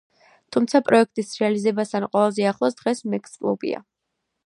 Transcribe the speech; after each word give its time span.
თუმცა, 0.55 0.81
პროექტის 0.87 1.29
რეალიზებასთან 1.43 2.09
ყველაზე 2.15 2.51
ახლოს 2.55 2.81
დღეს 2.83 3.07
„მექსლუპია“. 3.15 3.85